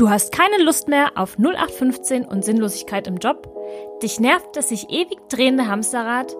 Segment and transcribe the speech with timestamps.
[0.00, 3.54] Du hast keine Lust mehr auf 0815 und Sinnlosigkeit im Job?
[4.02, 6.34] Dich nervt das sich ewig drehende Hamsterrad?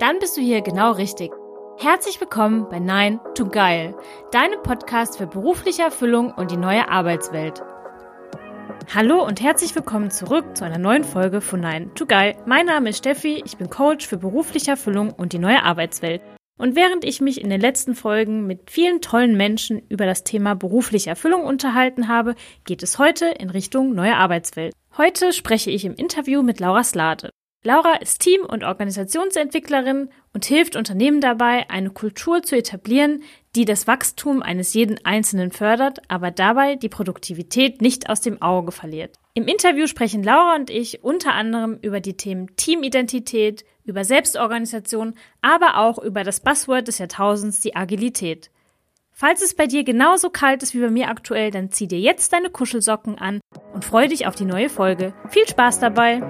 [0.00, 1.32] Dann bist du hier genau richtig.
[1.78, 3.94] Herzlich willkommen bei Nein to Geil,
[4.32, 7.62] deinem Podcast für berufliche Erfüllung und die neue Arbeitswelt.
[8.94, 12.36] Hallo und herzlich willkommen zurück zu einer neuen Folge von Nein to Geil.
[12.44, 16.20] Mein Name ist Steffi, ich bin Coach für berufliche Erfüllung und die neue Arbeitswelt.
[16.58, 20.54] Und während ich mich in den letzten Folgen mit vielen tollen Menschen über das Thema
[20.54, 22.34] berufliche Erfüllung unterhalten habe,
[22.64, 24.74] geht es heute in Richtung neue Arbeitswelt.
[24.96, 27.30] Heute spreche ich im Interview mit Laura Slade.
[27.62, 33.24] Laura ist Team- und Organisationsentwicklerin und hilft Unternehmen dabei, eine Kultur zu etablieren,
[33.56, 38.70] die das Wachstum eines jeden Einzelnen fördert, aber dabei die Produktivität nicht aus dem Auge
[38.70, 39.16] verliert.
[39.34, 45.78] Im Interview sprechen Laura und ich unter anderem über die Themen Teamidentität, über Selbstorganisation, aber
[45.78, 48.50] auch über das Buzzword des Jahrtausends, die Agilität.
[49.12, 52.34] Falls es bei dir genauso kalt ist wie bei mir aktuell, dann zieh dir jetzt
[52.34, 53.40] deine Kuschelsocken an
[53.72, 55.14] und freu dich auf die neue Folge.
[55.30, 56.20] Viel Spaß dabei!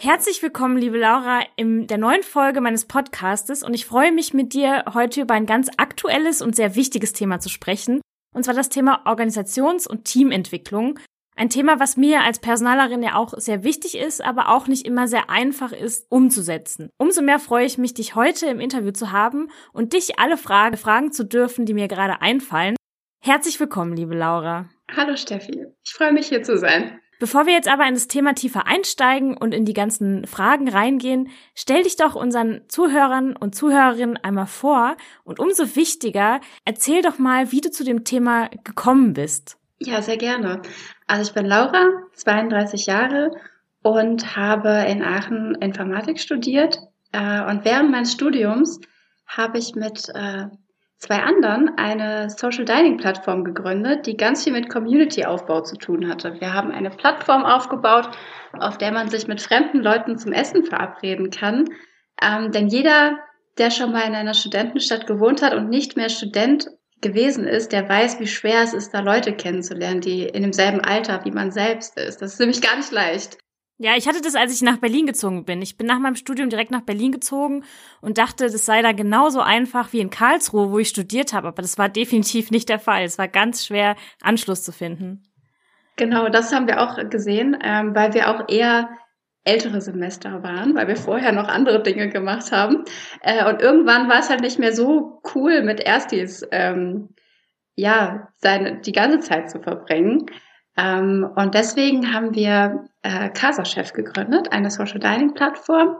[0.00, 4.52] Herzlich willkommen, liebe Laura, in der neuen Folge meines Podcastes und ich freue mich mit
[4.52, 8.00] dir heute über ein ganz aktuelles und sehr wichtiges Thema zu sprechen,
[8.32, 11.00] und zwar das Thema Organisations- und Teamentwicklung.
[11.34, 15.08] Ein Thema, was mir als Personalerin ja auch sehr wichtig ist, aber auch nicht immer
[15.08, 16.90] sehr einfach ist umzusetzen.
[16.96, 20.76] Umso mehr freue ich mich, dich heute im Interview zu haben und dich alle Fragen
[20.76, 22.76] fragen zu dürfen, die mir gerade einfallen.
[23.20, 24.68] Herzlich willkommen, liebe Laura.
[24.94, 27.00] Hallo Steffi, ich freue mich hier zu sein.
[27.18, 31.30] Bevor wir jetzt aber in das Thema tiefer einsteigen und in die ganzen Fragen reingehen,
[31.54, 37.50] stell dich doch unseren Zuhörern und Zuhörerinnen einmal vor und umso wichtiger, erzähl doch mal,
[37.50, 39.56] wie du zu dem Thema gekommen bist.
[39.80, 40.62] Ja, sehr gerne.
[41.06, 43.32] Also ich bin Laura, 32 Jahre
[43.82, 46.78] und habe in Aachen Informatik studiert.
[47.12, 48.80] Äh, und während meines Studiums
[49.26, 50.46] habe ich mit äh,
[50.98, 56.08] zwei anderen eine Social Dining Plattform gegründet, die ganz viel mit Community Aufbau zu tun
[56.08, 56.40] hatte.
[56.40, 58.10] Wir haben eine Plattform aufgebaut,
[58.52, 61.66] auf der man sich mit fremden Leuten zum Essen verabreden kann.
[62.20, 63.18] Ähm, denn jeder,
[63.58, 66.68] der schon mal in einer Studentenstadt gewohnt hat und nicht mehr Student
[67.00, 71.24] gewesen ist, der weiß, wie schwer es ist, da Leute kennenzulernen, die in demselben Alter
[71.24, 72.20] wie man selbst ist.
[72.20, 73.38] Das ist nämlich gar nicht leicht.
[73.80, 75.62] Ja, ich hatte das, als ich nach Berlin gezogen bin.
[75.62, 77.62] Ich bin nach meinem Studium direkt nach Berlin gezogen
[78.00, 81.46] und dachte, das sei da genauso einfach wie in Karlsruhe, wo ich studiert habe.
[81.46, 83.04] Aber das war definitiv nicht der Fall.
[83.04, 85.22] Es war ganz schwer, Anschluss zu finden.
[85.96, 88.90] Genau, das haben wir auch gesehen, ähm, weil wir auch eher
[89.44, 92.84] ältere Semester waren, weil wir vorher noch andere Dinge gemacht haben.
[93.22, 97.10] Äh, und irgendwann war es halt nicht mehr so cool, mit Erstis ähm,
[97.76, 100.26] ja seine die ganze Zeit zu verbringen.
[100.78, 105.96] Ähm, und deswegen haben wir äh, Casa Chef gegründet, eine Social Dining Plattform,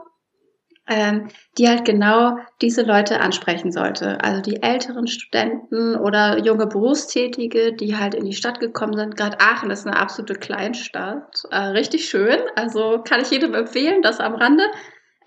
[0.87, 4.23] ähm, die halt genau diese Leute ansprechen sollte.
[4.23, 9.17] Also die älteren Studenten oder junge Berufstätige, die halt in die Stadt gekommen sind.
[9.17, 11.43] Gerade Aachen ist eine absolute Kleinstadt.
[11.51, 12.39] Äh, richtig schön.
[12.55, 14.63] Also kann ich jedem empfehlen, das am Rande.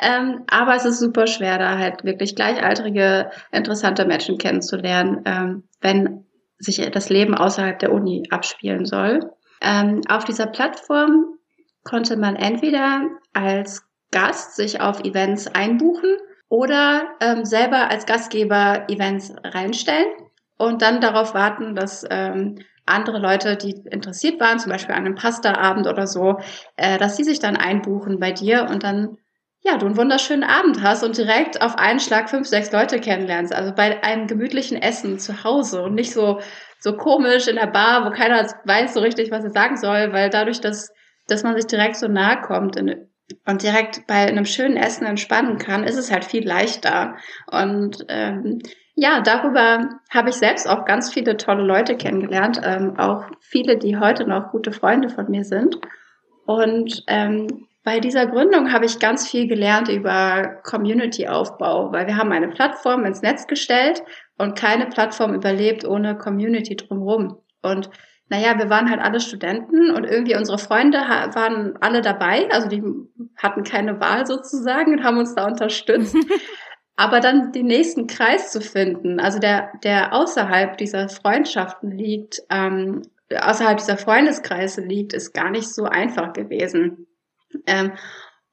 [0.00, 6.24] Ähm, aber es ist super schwer, da halt wirklich gleichaltrige, interessante Menschen kennenzulernen, ähm, wenn
[6.58, 9.20] sich das Leben außerhalb der Uni abspielen soll.
[9.62, 11.38] Ähm, auf dieser Plattform
[11.84, 16.16] konnte man entweder als Gast sich auf Events einbuchen
[16.48, 20.06] oder ähm, selber als Gastgeber Events reinstellen
[20.58, 25.14] und dann darauf warten, dass ähm, andere Leute, die interessiert waren, zum Beispiel an einem
[25.14, 26.38] Pasta-Abend oder so,
[26.76, 29.16] äh, dass sie sich dann einbuchen bei dir und dann
[29.64, 33.54] ja, du einen wunderschönen Abend hast und direkt auf einen Schlag fünf, sechs Leute kennenlernst.
[33.54, 36.40] Also bei einem gemütlichen Essen zu Hause und nicht so,
[36.82, 40.30] so komisch in der Bar, wo keiner weiß so richtig, was er sagen soll, weil
[40.30, 40.92] dadurch, dass,
[41.28, 43.08] dass man sich direkt so nahe kommt in,
[43.46, 47.14] und direkt bei einem schönen Essen entspannen kann, ist es halt viel leichter.
[47.50, 48.58] Und ähm,
[48.96, 53.96] ja, darüber habe ich selbst auch ganz viele tolle Leute kennengelernt, ähm, auch viele, die
[53.96, 55.78] heute noch gute Freunde von mir sind.
[56.46, 62.32] Und ähm, bei dieser Gründung habe ich ganz viel gelernt über Community-Aufbau, weil wir haben
[62.32, 64.02] eine Plattform ins Netz gestellt
[64.38, 67.38] und keine Plattform überlebt ohne Community drumherum.
[67.62, 67.90] Und
[68.28, 72.82] naja, wir waren halt alle Studenten und irgendwie unsere Freunde waren alle dabei, also die
[73.36, 76.16] hatten keine Wahl sozusagen und haben uns da unterstützt.
[76.96, 83.02] Aber dann den nächsten Kreis zu finden, also der, der außerhalb dieser Freundschaften liegt, ähm,
[83.34, 87.06] außerhalb dieser Freundeskreise liegt, ist gar nicht so einfach gewesen.
[87.66, 87.92] Ähm,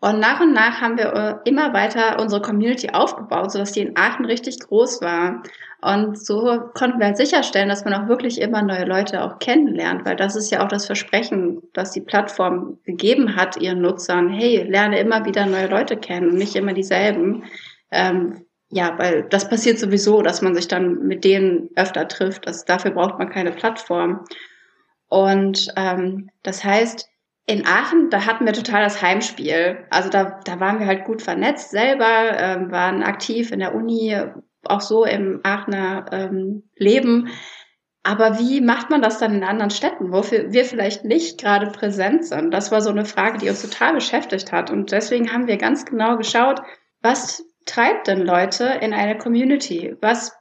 [0.01, 3.97] und nach und nach haben wir äh, immer weiter unsere Community aufgebaut, sodass die in
[3.97, 5.43] Aachen richtig groß war.
[5.81, 10.05] Und so konnten wir halt sicherstellen, dass man auch wirklich immer neue Leute auch kennenlernt,
[10.05, 14.29] weil das ist ja auch das Versprechen, das die Plattform gegeben hat ihren Nutzern.
[14.29, 17.43] Hey, lerne immer wieder neue Leute kennen und nicht immer dieselben.
[17.91, 22.47] Ähm, ja, weil das passiert sowieso, dass man sich dann mit denen öfter trifft.
[22.47, 24.23] Das, dafür braucht man keine Plattform.
[25.09, 27.09] Und ähm, das heißt,
[27.49, 29.79] in Aachen, da hatten wir total das Heimspiel.
[29.89, 34.15] Also da, da waren wir halt gut vernetzt selber, ähm, waren aktiv in der Uni,
[34.65, 37.29] auch so im Aachener ähm, Leben.
[38.03, 42.23] Aber wie macht man das dann in anderen Städten, wofür wir vielleicht nicht gerade präsent
[42.23, 42.53] sind?
[42.53, 44.69] Das war so eine Frage, die uns total beschäftigt hat.
[44.69, 46.61] Und deswegen haben wir ganz genau geschaut,
[47.01, 49.95] was treibt denn Leute in eine Community?
[50.01, 50.37] Was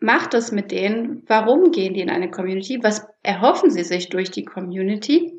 [0.00, 1.22] macht es mit denen?
[1.28, 2.80] Warum gehen die in eine Community?
[2.82, 5.35] Was erhoffen sie sich durch die Community?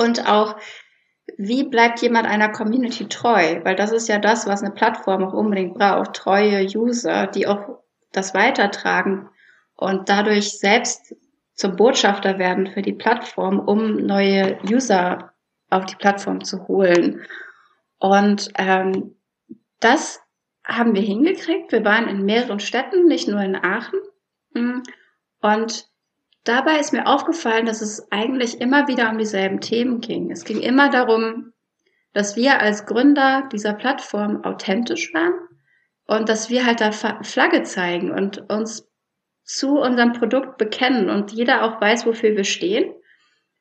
[0.00, 0.56] Und auch,
[1.36, 3.60] wie bleibt jemand einer Community treu?
[3.64, 6.14] Weil das ist ja das, was eine Plattform auch unbedingt braucht.
[6.14, 9.28] Treue User, die auch das weitertragen
[9.76, 11.14] und dadurch selbst
[11.54, 15.34] zum Botschafter werden für die Plattform, um neue User
[15.68, 17.22] auf die Plattform zu holen.
[17.98, 19.16] Und ähm,
[19.80, 20.20] das
[20.64, 21.72] haben wir hingekriegt.
[21.72, 24.00] Wir waren in mehreren Städten, nicht nur in Aachen.
[25.42, 25.89] Und
[26.44, 30.30] dabei ist mir aufgefallen, dass es eigentlich immer wieder um dieselben Themen ging.
[30.30, 31.52] Es ging immer darum,
[32.12, 35.34] dass wir als Gründer dieser Plattform authentisch waren
[36.06, 38.88] und dass wir halt da Flagge zeigen und uns
[39.44, 42.92] zu unserem Produkt bekennen und jeder auch weiß, wofür wir stehen.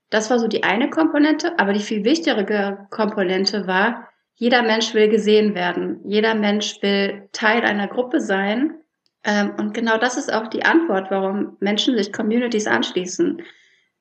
[0.10, 5.10] Das war so die eine Komponente, aber die viel wichtigere Komponente war, jeder Mensch will
[5.10, 8.80] gesehen werden, jeder Mensch will Teil einer Gruppe sein
[9.24, 13.42] ähm, und genau das ist auch die Antwort, warum Menschen sich Communities anschließen.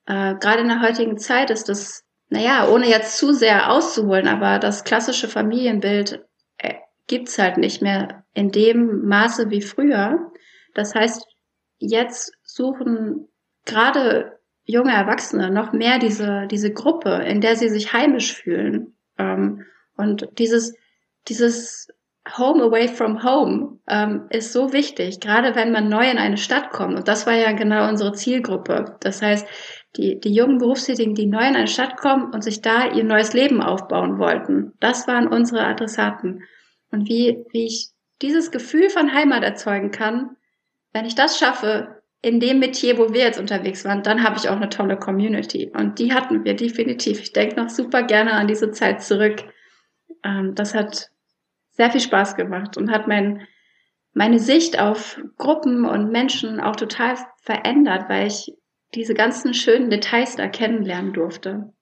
[0.06, 4.58] Äh, gerade in der heutigen Zeit ist das, naja, ohne jetzt zu sehr auszuholen, aber
[4.58, 6.24] das klassische Familienbild
[6.58, 6.74] äh,
[7.06, 10.30] gibt's halt nicht mehr in dem Maße wie früher.
[10.74, 11.26] Das heißt,
[11.78, 13.28] jetzt suchen
[13.64, 18.96] gerade junge Erwachsene noch mehr diese, diese Gruppe, in der sie sich heimisch fühlen.
[19.18, 19.64] Ähm,
[19.96, 20.74] und dieses,
[21.26, 21.88] dieses
[22.36, 26.70] Home away from home ähm, ist so wichtig, gerade wenn man neu in eine Stadt
[26.70, 26.96] kommt.
[26.96, 28.96] Und das war ja genau unsere Zielgruppe.
[29.00, 29.46] Das heißt,
[29.96, 33.32] die, die jungen Berufstätigen, die neu in eine Stadt kommen und sich da ihr neues
[33.32, 36.42] Leben aufbauen wollten, das waren unsere Adressaten.
[36.90, 37.90] Und wie, wie ich
[38.20, 40.36] dieses Gefühl von Heimat erzeugen kann,
[40.92, 44.48] wenn ich das schaffe, in dem Metier, wo wir jetzt unterwegs waren, dann habe ich
[44.48, 45.70] auch eine tolle Community.
[45.72, 47.20] Und die hatten wir definitiv.
[47.20, 49.44] Ich denke noch super gerne an diese Zeit zurück.
[50.24, 51.10] Ähm, das hat
[51.78, 53.46] sehr viel Spaß gemacht und hat mein,
[54.12, 58.52] meine Sicht auf Gruppen und Menschen auch total verändert, weil ich
[58.94, 61.72] diese ganzen schönen Details da kennenlernen durfte.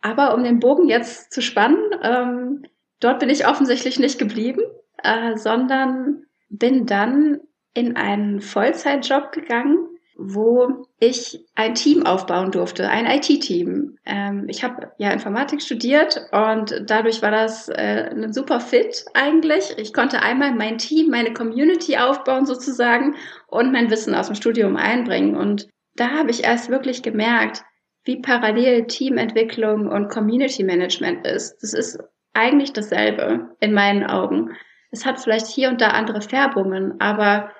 [0.00, 2.64] Aber um den Bogen jetzt zu spannen, ähm,
[3.00, 4.60] dort bin ich offensichtlich nicht geblieben,
[5.02, 7.40] äh, sondern bin dann
[7.74, 13.98] in einen Vollzeitjob gegangen, wo ich ein Team aufbauen durfte, ein IT-Team.
[14.04, 19.76] Ähm, ich habe ja Informatik studiert und dadurch war das äh, ein super Fit eigentlich.
[19.76, 23.16] Ich konnte einmal mein Team, meine Community aufbauen sozusagen
[23.48, 25.36] und mein Wissen aus dem Studium einbringen.
[25.36, 27.62] Und da habe ich erst wirklich gemerkt,
[28.04, 31.56] wie parallel Teamentwicklung und Community Management ist.
[31.60, 31.98] Das ist
[32.34, 34.56] eigentlich dasselbe in meinen Augen.
[34.90, 37.50] Es hat vielleicht hier und da andere Färbungen, aber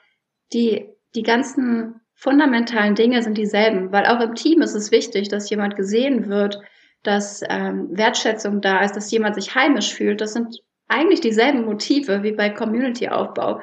[0.53, 5.51] die, die ganzen fundamentalen Dinge sind dieselben, weil auch im Team ist es wichtig, dass
[5.51, 6.59] jemand gesehen wird,
[7.03, 10.23] dass ähm, Wertschätzung da ist, dass jemand sich heimisch fühlt.
[10.23, 13.61] Das sind eigentlich dieselben Motive wie bei Community-Aufbau.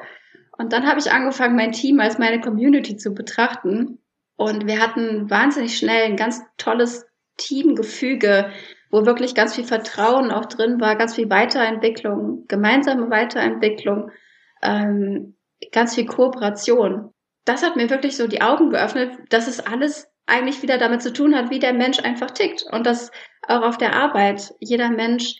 [0.58, 3.98] Und dann habe ich angefangen, mein Team als meine Community zu betrachten.
[4.36, 7.04] Und wir hatten wahnsinnig schnell ein ganz tolles
[7.38, 8.50] Teamgefüge,
[8.92, 14.12] wo wirklich ganz viel Vertrauen auch drin war, ganz viel Weiterentwicklung, gemeinsame Weiterentwicklung.
[14.62, 15.34] Ähm,
[15.72, 17.12] ganz viel Kooperation.
[17.44, 21.12] Das hat mir wirklich so die Augen geöffnet, dass es alles eigentlich wieder damit zu
[21.12, 23.10] tun hat, wie der Mensch einfach tickt und dass
[23.48, 25.34] auch auf der Arbeit jeder Mensch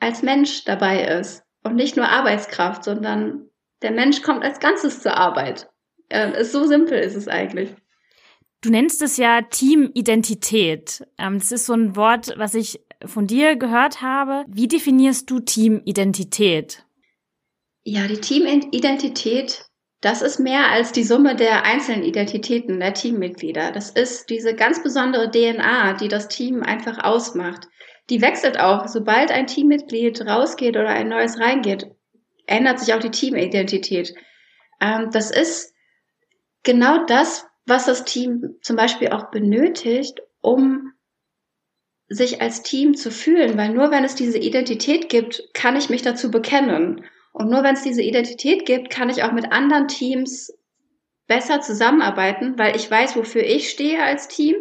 [0.00, 3.48] als Mensch dabei ist und nicht nur Arbeitskraft, sondern
[3.82, 5.68] der Mensch kommt als Ganzes zur Arbeit.
[6.10, 7.74] Ähm, so simpel ist es eigentlich.
[8.60, 11.06] Du nennst es ja Teamidentität.
[11.18, 14.44] Ähm, das ist so ein Wort, was ich von dir gehört habe.
[14.48, 16.84] Wie definierst du Teamidentität?
[17.82, 19.66] Ja, die Teamidentität,
[20.04, 23.72] das ist mehr als die Summe der einzelnen Identitäten der Teammitglieder.
[23.72, 27.68] Das ist diese ganz besondere DNA, die das Team einfach ausmacht.
[28.10, 31.86] Die wechselt auch, sobald ein Teammitglied rausgeht oder ein neues reingeht,
[32.46, 34.14] ändert sich auch die Teamidentität.
[34.78, 35.72] Ähm, das ist
[36.64, 40.92] genau das, was das Team zum Beispiel auch benötigt, um
[42.08, 46.02] sich als Team zu fühlen, weil nur wenn es diese Identität gibt, kann ich mich
[46.02, 47.06] dazu bekennen.
[47.34, 50.56] Und nur wenn es diese Identität gibt, kann ich auch mit anderen Teams
[51.26, 54.54] besser zusammenarbeiten, weil ich weiß, wofür ich stehe als Team.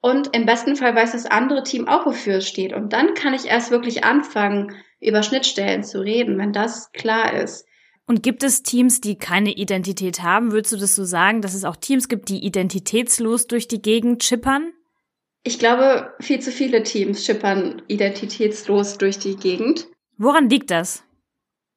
[0.00, 2.72] Und im besten Fall weiß das andere Team auch, wofür es steht.
[2.72, 7.66] Und dann kann ich erst wirklich anfangen, über Schnittstellen zu reden, wenn das klar ist.
[8.06, 10.52] Und gibt es Teams, die keine Identität haben?
[10.52, 14.22] Würdest du das so sagen, dass es auch Teams gibt, die identitätslos durch die Gegend
[14.22, 14.72] chippern?
[15.42, 19.88] Ich glaube, viel zu viele Teams schippern identitätslos durch die Gegend.
[20.16, 21.02] Woran liegt das?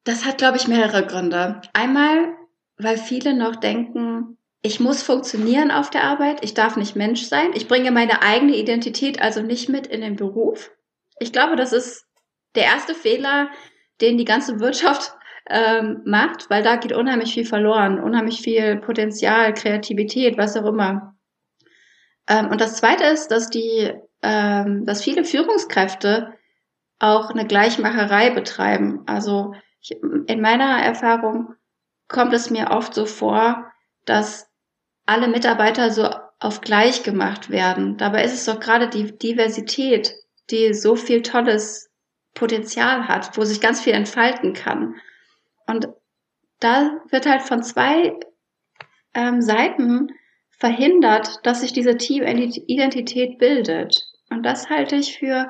[0.05, 1.61] Das hat, glaube ich, mehrere Gründe.
[1.73, 2.35] Einmal,
[2.77, 7.51] weil viele noch denken, ich muss funktionieren auf der Arbeit, ich darf nicht Mensch sein,
[7.53, 10.71] ich bringe meine eigene Identität also nicht mit in den Beruf.
[11.19, 12.05] Ich glaube, das ist
[12.55, 13.49] der erste Fehler,
[14.01, 15.13] den die ganze Wirtschaft
[15.49, 21.15] ähm, macht, weil da geht unheimlich viel verloren, unheimlich viel Potenzial, Kreativität, was auch immer.
[22.27, 26.33] Ähm, und das Zweite ist, dass die, ähm, dass viele Führungskräfte
[26.99, 29.03] auch eine Gleichmacherei betreiben.
[29.05, 29.53] Also
[29.85, 31.55] ich, in meiner Erfahrung
[32.07, 33.71] kommt es mir oft so vor,
[34.05, 34.49] dass
[35.05, 37.97] alle Mitarbeiter so auf gleich gemacht werden.
[37.97, 40.13] Dabei ist es doch gerade die Diversität,
[40.49, 41.91] die so viel tolles
[42.33, 44.95] Potenzial hat, wo sich ganz viel entfalten kann.
[45.67, 45.87] Und
[46.59, 48.19] da wird halt von zwei
[49.13, 50.09] ähm, Seiten
[50.49, 54.03] verhindert, dass sich diese Teamidentität bildet.
[54.29, 55.47] Und das halte ich für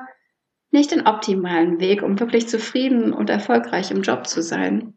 [0.70, 4.94] nicht den optimalen Weg, um wirklich zufrieden und erfolgreich im Job zu sein.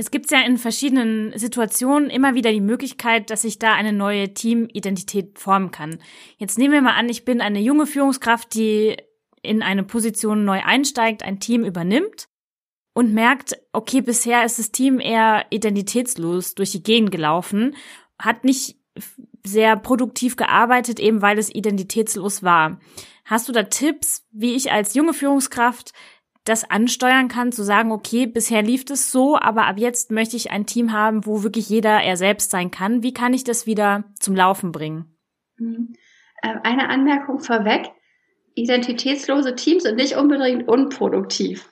[0.00, 4.32] Es gibt ja in verschiedenen Situationen immer wieder die Möglichkeit, dass sich da eine neue
[4.32, 5.98] Teamidentität formen kann.
[6.36, 8.96] Jetzt nehmen wir mal an, ich bin eine junge Führungskraft, die
[9.42, 12.28] in eine Position neu einsteigt, ein Team übernimmt
[12.94, 17.74] und merkt, okay, bisher ist das Team eher identitätslos durch die Gegend gelaufen,
[18.20, 18.76] hat nicht
[19.50, 22.78] sehr produktiv gearbeitet, eben weil es identitätslos war.
[23.24, 25.92] Hast du da Tipps, wie ich als junge Führungskraft
[26.44, 30.50] das ansteuern kann, zu sagen, okay, bisher lief es so, aber ab jetzt möchte ich
[30.50, 33.02] ein Team haben, wo wirklich jeder er selbst sein kann.
[33.02, 35.16] Wie kann ich das wieder zum Laufen bringen?
[35.58, 35.94] Mhm.
[36.42, 37.90] Ähm, eine Anmerkung vorweg.
[38.54, 41.68] Identitätslose Teams sind nicht unbedingt unproduktiv.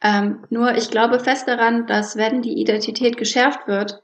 [0.00, 4.02] Ähm, nur ich glaube fest daran, dass wenn die Identität geschärft wird,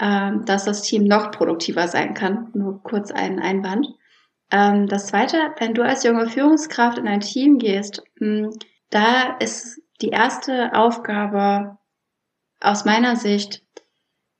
[0.00, 2.50] ähm, dass das Team noch produktiver sein kann.
[2.54, 3.86] Nur kurz einen Einwand.
[4.50, 8.58] Ähm, das zweite, wenn du als junge Führungskraft in ein Team gehst, mh, hm,
[8.90, 11.78] da ist die erste Aufgabe
[12.60, 13.62] aus meiner Sicht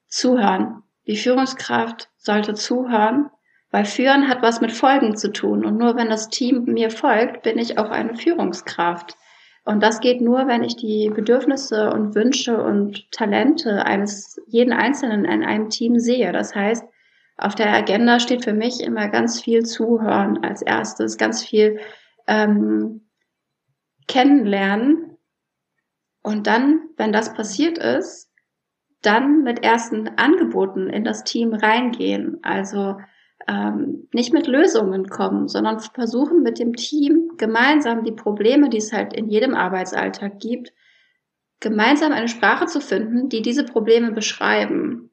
[0.08, 0.82] zuhören.
[1.06, 3.30] Die Führungskraft sollte zuhören,
[3.70, 5.64] weil Führen hat was mit Folgen zu tun.
[5.64, 9.16] Und nur wenn das Team mir folgt, bin ich auch eine Führungskraft.
[9.64, 15.24] Und das geht nur, wenn ich die Bedürfnisse und Wünsche und Talente eines jeden Einzelnen
[15.24, 16.32] in einem Team sehe.
[16.32, 16.84] Das heißt,
[17.36, 21.78] auf der Agenda steht für mich immer ganz viel Zuhören als erstes, ganz viel
[22.26, 23.08] ähm,
[24.08, 25.16] Kennenlernen.
[26.22, 28.30] Und dann, wenn das passiert ist,
[29.02, 32.38] dann mit ersten Angeboten in das Team reingehen.
[32.42, 32.98] Also
[33.48, 38.92] ähm, nicht mit Lösungen kommen, sondern versuchen mit dem Team gemeinsam die Probleme, die es
[38.92, 40.72] halt in jedem Arbeitsalltag gibt,
[41.60, 45.10] gemeinsam eine Sprache zu finden, die diese Probleme beschreiben.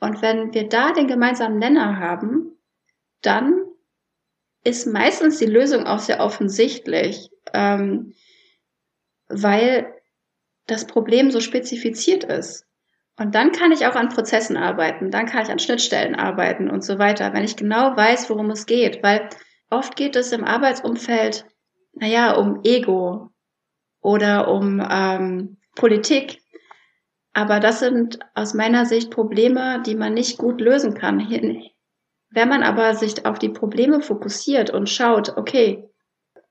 [0.00, 2.58] Und wenn wir da den gemeinsamen Nenner haben,
[3.22, 3.54] dann
[4.64, 8.14] ist meistens die Lösung auch sehr offensichtlich, ähm,
[9.28, 9.92] weil
[10.66, 12.66] das Problem so spezifiziert ist.
[13.16, 16.84] Und dann kann ich auch an Prozessen arbeiten, dann kann ich an Schnittstellen arbeiten und
[16.84, 19.02] so weiter, wenn ich genau weiß, worum es geht.
[19.02, 19.28] Weil
[19.70, 21.46] oft geht es im Arbeitsumfeld,
[21.92, 23.30] naja, um Ego
[24.00, 26.42] oder um ähm, Politik.
[27.32, 31.20] Aber das sind aus meiner Sicht Probleme, die man nicht gut lösen kann.
[32.30, 35.88] Wenn man aber sich auf die Probleme fokussiert und schaut, okay,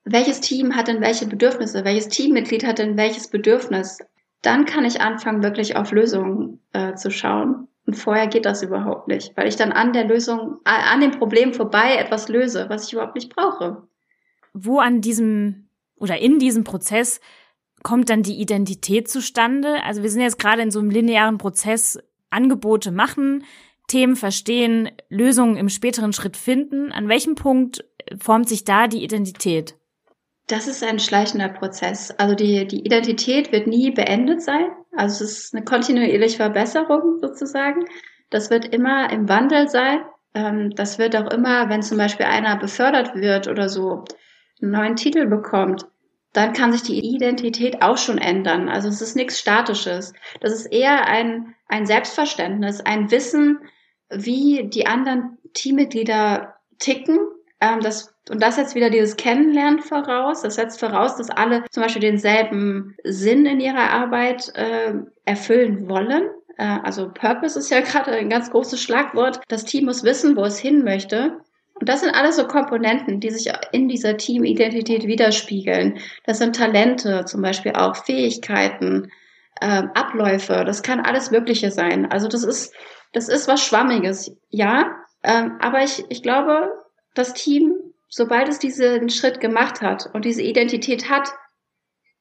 [0.05, 4.00] welches Team hat denn welche Bedürfnisse, welches Teammitglied hat denn welches Bedürfnis,
[4.43, 7.67] dann kann ich anfangen, wirklich auf Lösungen äh, zu schauen.
[7.85, 11.53] Und vorher geht das überhaupt nicht, weil ich dann an der Lösung, an dem Problem
[11.53, 13.83] vorbei etwas löse, was ich überhaupt nicht brauche.
[14.53, 17.19] Wo an diesem oder in diesem Prozess
[17.81, 19.83] kommt dann die Identität zustande?
[19.83, 23.43] Also wir sind jetzt gerade in so einem linearen Prozess, Angebote machen,
[23.88, 26.91] Themen verstehen, Lösungen im späteren Schritt finden.
[26.91, 27.83] An welchem Punkt
[28.17, 29.75] formt sich da die Identität?
[30.47, 32.12] Das ist ein schleichender Prozess.
[32.12, 34.65] Also die, die Identität wird nie beendet sein.
[34.95, 37.85] Also es ist eine kontinuierliche Verbesserung sozusagen.
[38.29, 40.01] Das wird immer im Wandel sein.
[40.33, 44.03] Ähm, das wird auch immer, wenn zum Beispiel einer befördert wird oder so,
[44.62, 45.85] einen neuen Titel bekommt,
[46.33, 48.69] dann kann sich die Identität auch schon ändern.
[48.69, 50.13] Also es ist nichts Statisches.
[50.41, 53.59] Das ist eher ein, ein Selbstverständnis, ein Wissen,
[54.09, 57.19] wie die anderen Teammitglieder ticken.
[57.62, 60.42] Ähm, das und das setzt wieder dieses Kennenlernen voraus.
[60.42, 64.94] Das setzt voraus, dass alle zum Beispiel denselben Sinn in ihrer Arbeit äh,
[65.25, 66.30] erfüllen wollen.
[66.58, 69.42] Äh, also Purpose ist ja gerade ein ganz großes Schlagwort.
[69.50, 71.38] Das Team muss wissen, wo es hin möchte.
[71.80, 75.98] Und das sind alles so Komponenten, die sich in dieser Teamidentität widerspiegeln.
[76.25, 79.12] Das sind Talente, zum Beispiel auch Fähigkeiten,
[79.60, 80.63] äh, Abläufe.
[80.65, 82.10] Das kann alles Mögliche sein.
[82.12, 82.74] Also das ist,
[83.12, 84.96] das ist was Schwammiges, ja.
[85.24, 86.72] Ähm, aber ich, ich glaube,
[87.15, 87.74] das Team,
[88.13, 91.29] sobald es diesen Schritt gemacht hat und diese Identität hat,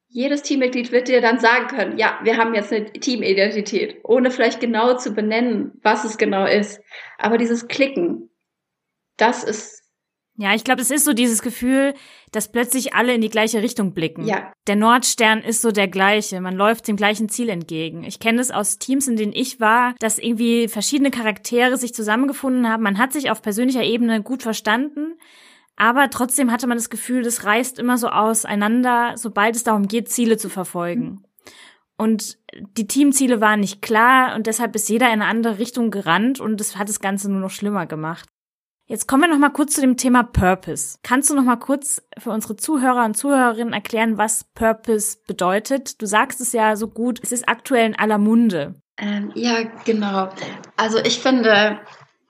[0.08, 4.61] jedes Teammitglied wird dir dann sagen können, ja, wir haben jetzt eine Teamidentität, ohne vielleicht
[4.61, 6.80] genau zu benennen, was es genau ist.
[7.18, 8.30] Aber dieses Klicken,
[9.16, 9.82] das ist
[10.38, 11.92] ja, ich glaube, es ist so dieses Gefühl,
[12.32, 14.26] dass plötzlich alle in die gleiche Richtung blicken.
[14.26, 14.50] Ja.
[14.66, 16.40] Der Nordstern ist so der gleiche.
[16.40, 18.02] Man läuft dem gleichen Ziel entgegen.
[18.02, 22.66] Ich kenne es aus Teams, in denen ich war, dass irgendwie verschiedene Charaktere sich zusammengefunden
[22.66, 22.82] haben.
[22.82, 25.18] Man hat sich auf persönlicher Ebene gut verstanden.
[25.82, 30.08] Aber trotzdem hatte man das Gefühl, das reißt immer so auseinander, sobald es darum geht,
[30.08, 31.24] Ziele zu verfolgen.
[31.96, 32.38] Und
[32.76, 36.60] die Teamziele waren nicht klar und deshalb ist jeder in eine andere Richtung gerannt und
[36.60, 38.28] das hat das Ganze nur noch schlimmer gemacht.
[38.86, 40.98] Jetzt kommen wir noch mal kurz zu dem Thema Purpose.
[41.02, 46.00] Kannst du noch mal kurz für unsere Zuhörer und Zuhörerinnen erklären, was Purpose bedeutet?
[46.00, 48.74] Du sagst es ja so gut, es ist aktuell in aller Munde.
[48.98, 50.28] Ähm, ja, genau.
[50.76, 51.80] Also ich finde,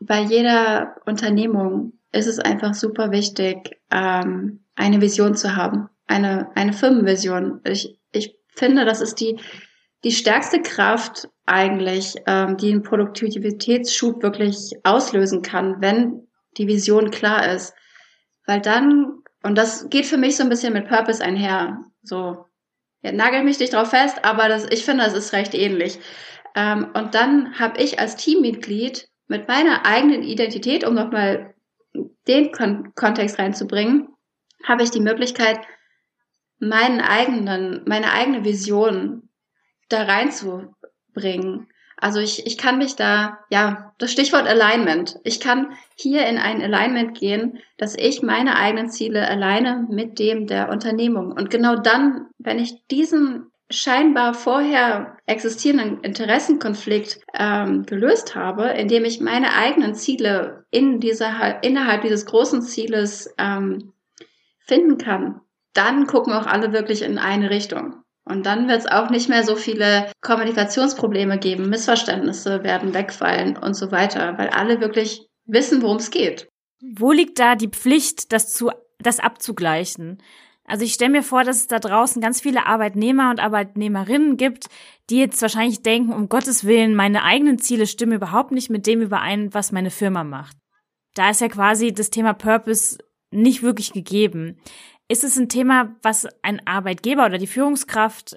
[0.01, 6.73] bei jeder Unternehmung ist es einfach super wichtig, ähm, eine Vision zu haben, eine, eine
[6.73, 7.61] Firmenvision.
[7.65, 9.41] Ich, ich finde, das ist die,
[10.05, 16.29] die stärkste Kraft eigentlich, ähm, die einen Produktivitätsschub wirklich auslösen kann, wenn
[16.59, 17.75] die Vision klar ist.
[18.47, 22.45] Weil dann, und das geht für mich so ein bisschen mit Purpose einher, so,
[23.03, 25.99] ja, nagel mich nicht drauf fest, aber das, ich finde, das ist recht ähnlich.
[26.55, 31.52] Ähm, und dann habe ich als Teammitglied mit meiner eigenen Identität, um nochmal
[32.27, 34.09] den Kon Kontext reinzubringen,
[34.65, 35.61] habe ich die Möglichkeit,
[36.59, 39.29] meinen eigenen, meine eigene Vision
[39.89, 41.69] da reinzubringen.
[41.97, 45.21] Also ich, ich kann mich da, ja, das Stichwort Alignment.
[45.23, 50.49] Ich kann hier in ein Alignment gehen, dass ich meine eigenen Ziele alleine mit dem
[50.49, 51.31] der Unternehmung.
[51.31, 59.21] Und genau dann, wenn ich diesen scheinbar vorher existierenden Interessenkonflikt ähm, gelöst habe, indem ich
[59.21, 63.93] meine eigenen Ziele in dieser, innerhalb dieses großen Zieles ähm,
[64.59, 65.41] finden kann,
[65.73, 68.03] dann gucken auch alle wirklich in eine Richtung.
[68.25, 73.75] Und dann wird es auch nicht mehr so viele Kommunikationsprobleme geben, Missverständnisse werden wegfallen und
[73.75, 76.49] so weiter, weil alle wirklich wissen, worum es geht.
[76.81, 80.23] Wo liegt da die Pflicht, das zu, das abzugleichen?
[80.73, 84.71] Also ich stelle mir vor, dass es da draußen ganz viele Arbeitnehmer und Arbeitnehmerinnen gibt,
[85.11, 89.03] die jetzt wahrscheinlich denken, um Gottes Willen, meine eigenen Ziele stimmen überhaupt nicht mit dem
[89.03, 90.57] überein, was meine Firma macht.
[91.15, 92.97] Da ist ja quasi das Thema Purpose
[93.31, 94.63] nicht wirklich gegeben.
[95.13, 98.35] Ist es ein Thema, was ein Arbeitgeber oder die Führungskraft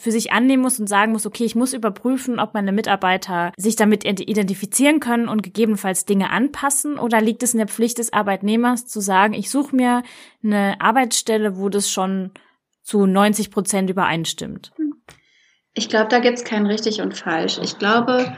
[0.00, 3.74] für sich annehmen muss und sagen muss, okay, ich muss überprüfen, ob meine Mitarbeiter sich
[3.74, 6.96] damit identifizieren können und gegebenenfalls Dinge anpassen?
[6.96, 10.04] Oder liegt es in der Pflicht des Arbeitnehmers zu sagen, ich suche mir
[10.44, 12.30] eine Arbeitsstelle, wo das schon
[12.84, 14.70] zu 90 Prozent übereinstimmt?
[15.74, 17.58] Ich glaube, da gibt es kein richtig und falsch.
[17.60, 18.36] Ich glaube,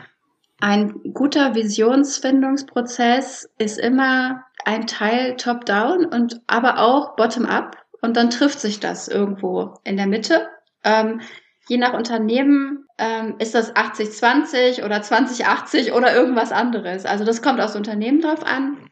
[0.58, 8.60] ein guter Visionsfindungsprozess ist immer ein Teil top-down und aber auch bottom-up und dann trifft
[8.60, 10.48] sich das irgendwo in der Mitte.
[10.84, 11.20] Ähm,
[11.68, 17.06] je nach Unternehmen ähm, ist das 80-20 oder 20-80 oder irgendwas anderes.
[17.06, 18.90] Also das kommt aufs Unternehmen drauf an.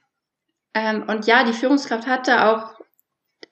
[0.75, 2.75] Ähm, und ja, die Führungskraft hatte auch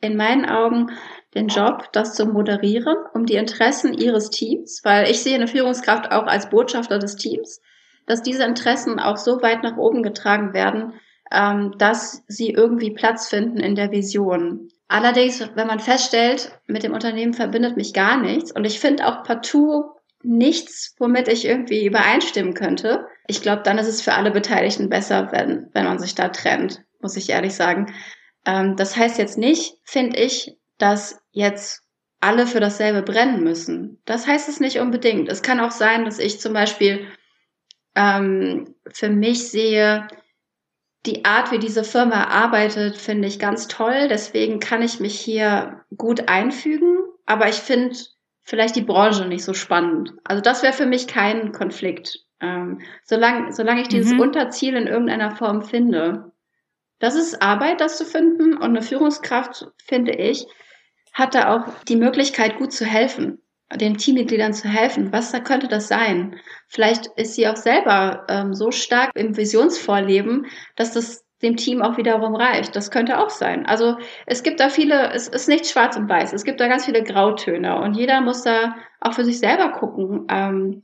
[0.01, 0.91] in meinen Augen
[1.35, 6.11] den Job, das zu moderieren, um die Interessen ihres Teams, weil ich sehe eine Führungskraft
[6.11, 7.61] auch als Botschafter des Teams,
[8.07, 10.95] dass diese Interessen auch so weit nach oben getragen werden,
[11.31, 14.69] ähm, dass sie irgendwie Platz finden in der Vision.
[14.89, 19.23] Allerdings, wenn man feststellt, mit dem Unternehmen verbindet mich gar nichts und ich finde auch
[19.23, 19.85] partout
[20.23, 23.07] nichts, womit ich irgendwie übereinstimmen könnte.
[23.27, 26.83] Ich glaube, dann ist es für alle Beteiligten besser, wenn, wenn man sich da trennt,
[27.01, 27.95] muss ich ehrlich sagen.
[28.45, 31.83] Ähm, das heißt jetzt nicht, finde ich, dass jetzt
[32.21, 34.03] alle für dasselbe brennen müssen.
[34.05, 35.29] Das heißt es nicht unbedingt.
[35.29, 37.07] Es kann auch sein, dass ich zum Beispiel
[37.95, 40.07] ähm, für mich sehe,
[41.07, 44.09] die Art, wie diese Firma arbeitet, finde ich ganz toll.
[44.09, 46.99] Deswegen kann ich mich hier gut einfügen.
[47.27, 47.97] Aber ich finde
[48.43, 50.13] vielleicht die Branche nicht so spannend.
[50.25, 52.25] Also das wäre für mich kein Konflikt.
[52.41, 54.21] Ähm, solange, solange ich dieses mhm.
[54.21, 56.33] Unterziel in irgendeiner Form finde.
[56.99, 58.55] Das ist Arbeit, das zu finden.
[58.55, 60.47] Und eine Führungskraft, finde ich,
[61.13, 63.40] hat da auch die Möglichkeit, gut zu helfen
[63.77, 65.13] den Teammitgliedern zu helfen.
[65.13, 66.37] Was da könnte das sein?
[66.67, 71.97] Vielleicht ist sie auch selber ähm, so stark im Visionsvorleben, dass das dem Team auch
[71.97, 72.77] wiederum reicht.
[72.77, 73.67] Das könnte auch sein.
[73.67, 76.33] Also es gibt da viele, es ist nicht schwarz und weiß.
[76.33, 80.27] Es gibt da ganz viele Grautöne und jeder muss da auch für sich selber gucken,
[80.29, 80.83] ähm,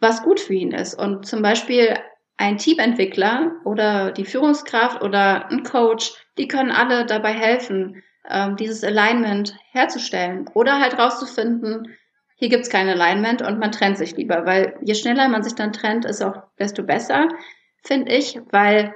[0.00, 0.94] was gut für ihn ist.
[0.94, 1.98] Und zum Beispiel
[2.36, 8.84] ein Teamentwickler oder die Führungskraft oder ein Coach, die können alle dabei helfen, ähm, dieses
[8.84, 11.96] Alignment herzustellen oder halt rauszufinden,
[12.38, 15.72] hier gibt's kein Alignment und man trennt sich lieber, weil je schneller man sich dann
[15.72, 17.28] trennt, ist auch desto besser,
[17.84, 18.94] finde ich, weil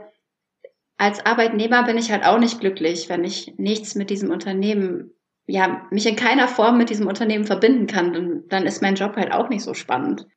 [0.96, 5.10] als Arbeitnehmer bin ich halt auch nicht glücklich, wenn ich nichts mit diesem Unternehmen,
[5.46, 9.16] ja, mich in keiner Form mit diesem Unternehmen verbinden kann, dann, dann ist mein Job
[9.16, 10.28] halt auch nicht so spannend.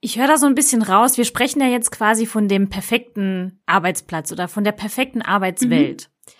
[0.00, 1.18] Ich höre da so ein bisschen raus.
[1.18, 6.08] Wir sprechen ja jetzt quasi von dem perfekten Arbeitsplatz oder von der perfekten Arbeitswelt.
[6.08, 6.32] Mhm.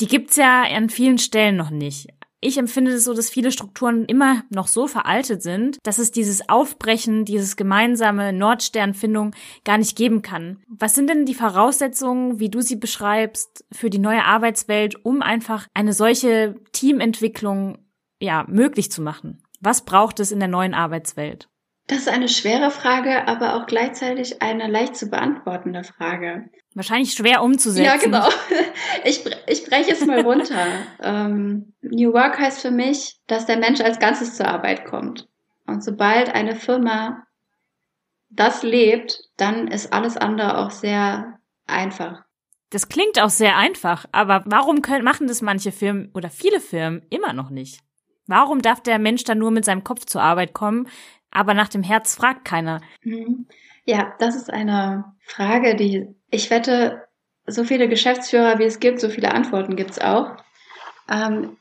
[0.00, 2.08] Die gibt's ja an vielen Stellen noch nicht.
[2.44, 6.48] Ich empfinde es so, dass viele Strukturen immer noch so veraltet sind, dass es dieses
[6.48, 9.32] Aufbrechen, dieses gemeinsame Nordsternfindung
[9.64, 10.58] gar nicht geben kann.
[10.66, 15.68] Was sind denn die Voraussetzungen, wie du sie beschreibst, für die neue Arbeitswelt, um einfach
[15.72, 17.78] eine solche Teamentwicklung
[18.20, 19.40] ja möglich zu machen?
[19.60, 21.48] Was braucht es in der neuen Arbeitswelt?
[21.88, 26.48] Das ist eine schwere Frage, aber auch gleichzeitig eine leicht zu beantwortende Frage.
[26.74, 27.84] Wahrscheinlich schwer umzusetzen.
[27.84, 28.28] Ja, genau.
[29.04, 30.64] Ich, ich breche es mal runter.
[31.02, 35.28] ähm, New Work heißt für mich, dass der Mensch als Ganzes zur Arbeit kommt.
[35.66, 37.26] Und sobald eine Firma
[38.30, 42.22] das lebt, dann ist alles andere auch sehr einfach.
[42.70, 47.02] Das klingt auch sehr einfach, aber warum können, machen das manche Firmen oder viele Firmen
[47.10, 47.80] immer noch nicht?
[48.26, 50.88] Warum darf der Mensch dann nur mit seinem Kopf zur Arbeit kommen,
[51.32, 52.80] aber nach dem Herz fragt keiner.
[53.02, 53.46] Mhm.
[53.84, 57.08] Ja, das ist eine Frage, die ich wette,
[57.46, 60.36] so viele Geschäftsführer wie es gibt, so viele Antworten gibt es auch.
[61.10, 61.56] Ähm,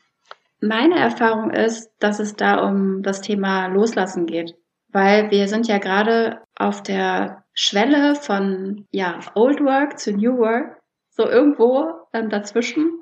[0.60, 4.56] meine Erfahrung ist, dass es da um das Thema Loslassen geht,
[4.90, 10.80] weil wir sind ja gerade auf der Schwelle von ja Old Work zu New Work,
[11.10, 13.02] so irgendwo ähm, dazwischen.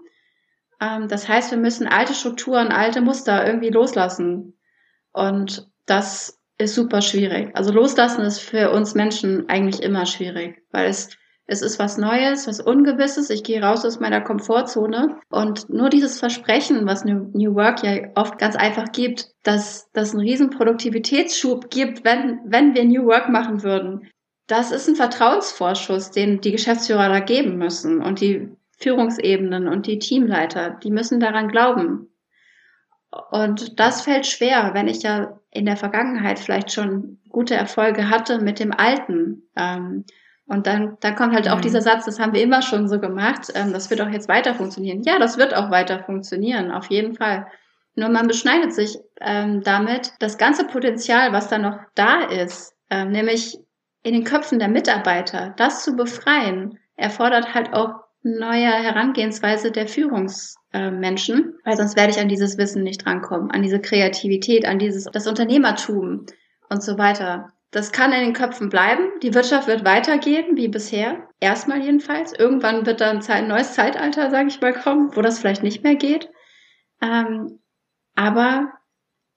[0.79, 4.57] Ähm, das heißt, wir müssen alte Strukturen, alte Muster irgendwie loslassen
[5.11, 7.49] und das ist super schwierig.
[7.55, 11.17] Also loslassen ist für uns Menschen eigentlich immer schwierig, weil es,
[11.47, 13.29] es ist was Neues, was Ungewisses.
[13.29, 18.37] Ich gehe raus aus meiner Komfortzone und nur dieses Versprechen, was New, Work ja oft
[18.37, 23.63] ganz einfach gibt, dass das einen riesen Produktivitätsschub gibt, wenn, wenn wir New Work machen
[23.63, 24.09] würden.
[24.47, 29.99] Das ist ein Vertrauensvorschuss, den die Geschäftsführer da geben müssen und die Führungsebenen und die
[29.99, 32.08] Teamleiter, die müssen daran glauben.
[33.31, 38.39] Und das fällt schwer, wenn ich ja in der Vergangenheit vielleicht schon gute Erfolge hatte
[38.39, 39.49] mit dem Alten.
[39.55, 40.05] Ähm,
[40.45, 41.51] und dann, dann kommt halt mhm.
[41.51, 44.27] auch dieser Satz, das haben wir immer schon so gemacht, ähm, das wird auch jetzt
[44.29, 45.03] weiter funktionieren.
[45.03, 47.47] Ja, das wird auch weiter funktionieren, auf jeden Fall.
[47.95, 53.11] Nur man beschneidet sich ähm, damit das ganze Potenzial, was da noch da ist, ähm,
[53.11, 53.57] nämlich
[54.03, 61.55] in den Köpfen der Mitarbeiter, das zu befreien, erfordert halt auch neue Herangehensweise der Führungsmenschen,
[61.63, 65.27] weil sonst werde ich an dieses Wissen nicht rankommen, an diese Kreativität, an dieses das
[65.27, 66.25] Unternehmertum
[66.69, 67.53] und so weiter.
[67.71, 69.03] Das kann in den Köpfen bleiben.
[69.21, 71.27] Die Wirtschaft wird weitergehen wie bisher.
[71.39, 72.33] Erstmal jedenfalls.
[72.33, 75.95] Irgendwann wird dann ein neues Zeitalter, sage ich mal, kommen, wo das vielleicht nicht mehr
[75.95, 76.29] geht.
[77.01, 77.59] Ähm,
[78.15, 78.73] aber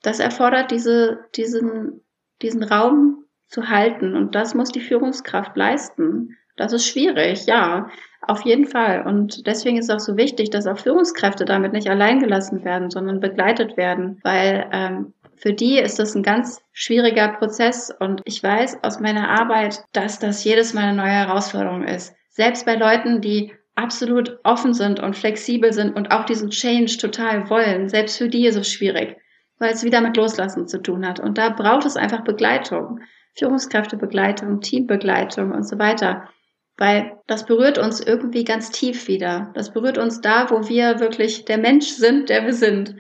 [0.03, 2.03] das erfordert diese, diesen,
[2.41, 6.37] diesen Raum zu halten und das muss die Führungskraft leisten.
[6.57, 7.91] Das ist schwierig, ja.
[8.25, 9.05] Auf jeden Fall.
[9.05, 12.89] Und deswegen ist es auch so wichtig, dass auch Führungskräfte damit nicht allein gelassen werden,
[12.89, 17.93] sondern begleitet werden, weil ähm, für die ist das ein ganz schwieriger Prozess.
[17.99, 22.15] Und ich weiß aus meiner Arbeit, dass das jedes Mal eine neue Herausforderung ist.
[22.31, 27.51] Selbst bei Leuten, die absolut offen sind und flexibel sind und auch diesen Change total
[27.51, 29.17] wollen, selbst für die ist es schwierig,
[29.59, 31.19] weil es wieder mit Loslassen zu tun hat.
[31.19, 33.01] Und da braucht es einfach Begleitung.
[33.35, 36.29] Führungskräftebegleitung, Teambegleitung und so weiter
[36.77, 39.53] weil das berührt uns irgendwie ganz tief wieder.
[39.55, 42.97] Das berührt uns da, wo wir wirklich der Mensch sind, der wir sind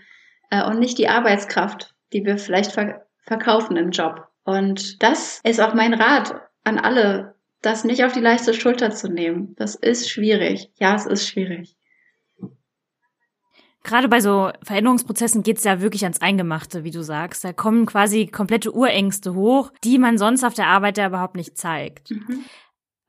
[0.50, 4.26] äh, und nicht die Arbeitskraft, die wir vielleicht ver verkaufen im Job.
[4.44, 9.08] Und das ist auch mein Rat an alle, das nicht auf die leichte Schulter zu
[9.08, 9.54] nehmen.
[9.56, 10.72] Das ist schwierig.
[10.80, 11.76] Ja, es ist schwierig.
[13.84, 17.44] Gerade bei so Veränderungsprozessen geht's ja wirklich ans Eingemachte, wie du sagst.
[17.44, 21.56] Da kommen quasi komplette Urängste hoch, die man sonst auf der Arbeit ja überhaupt nicht
[21.56, 22.10] zeigt.
[22.10, 22.44] Mhm.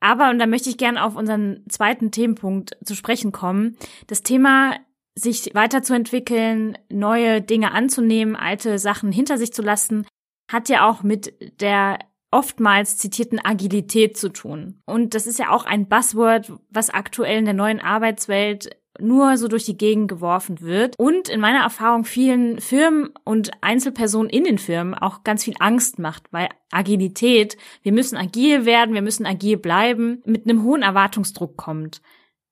[0.04, 4.76] Aber, und da möchte ich gerne auf unseren zweiten Themenpunkt zu sprechen kommen, das Thema
[5.14, 10.06] sich weiterzuentwickeln, neue Dinge anzunehmen, alte Sachen hinter sich zu lassen,
[10.52, 14.82] hat ja auch mit der oftmals zitierten Agilität zu tun.
[14.84, 19.48] Und das ist ja auch ein Buzzword, was aktuell in der neuen Arbeitswelt nur so
[19.48, 24.58] durch die Gegend geworfen wird und in meiner Erfahrung vielen Firmen und Einzelpersonen in den
[24.58, 29.56] Firmen auch ganz viel Angst macht, weil Agilität, wir müssen agil werden, wir müssen agil
[29.56, 32.00] bleiben, mit einem hohen Erwartungsdruck kommt.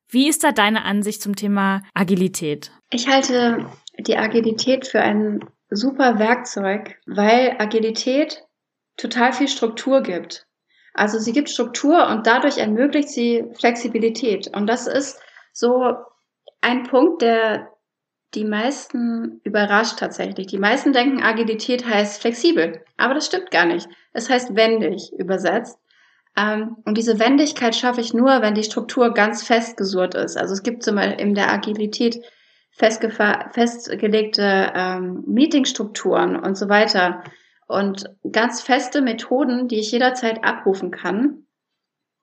[0.09, 2.71] Wie ist da deine Ansicht zum Thema Agilität?
[2.91, 3.67] Ich halte
[3.99, 8.45] die Agilität für ein super Werkzeug, weil Agilität
[8.97, 10.47] total viel Struktur gibt.
[10.95, 14.55] Also sie gibt Struktur und dadurch ermöglicht sie Flexibilität.
[14.55, 15.19] Und das ist
[15.53, 15.95] so
[16.63, 17.69] ein Punkt, der
[18.35, 20.47] die meisten überrascht tatsächlich.
[20.47, 23.89] Die meisten denken, Agilität heißt flexibel, aber das stimmt gar nicht.
[24.15, 25.79] Es heißt wendig übersetzt.
[26.35, 30.39] Ähm, und diese Wendigkeit schaffe ich nur, wenn die Struktur ganz festgesurrt ist.
[30.39, 32.23] Also es gibt zum Beispiel in der Agilität
[32.71, 37.23] festgelegte ähm, Meetingstrukturen und so weiter
[37.67, 41.45] und ganz feste Methoden, die ich jederzeit abrufen kann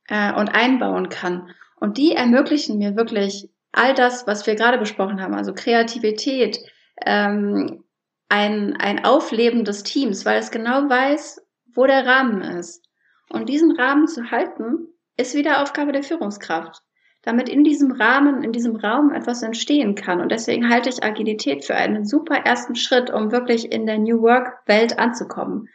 [0.08, 1.52] äh, und einbauen kann.
[1.80, 6.60] Und die ermöglichen mir wirklich all das, was wir gerade besprochen haben, also Kreativität,
[7.06, 7.84] ähm,
[8.30, 11.42] ein, ein Aufleben des Teams, weil es genau weiß,
[11.74, 12.86] wo der Rahmen ist.
[13.30, 16.82] Und diesen Rahmen zu halten, ist wieder Aufgabe der Führungskraft,
[17.24, 20.22] damit in diesem Rahmen, in diesem Raum etwas entstehen kann.
[20.22, 24.22] Und deswegen halte ich Agilität für einen super ersten Schritt, um wirklich in der New
[24.22, 25.68] Work Welt anzukommen,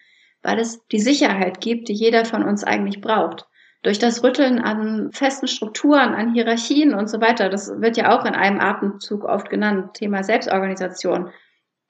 [0.43, 3.47] weil es die Sicherheit gibt, die jeder von uns eigentlich braucht.
[3.85, 8.25] Durch das Rütteln an festen Strukturen, an Hierarchien und so weiter, das wird ja auch
[8.25, 11.31] in einem Atemzug oft genannt, Thema Selbstorganisation.